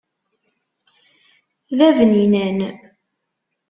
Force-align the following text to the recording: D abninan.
D 1.77 1.79
abninan. 1.87 2.59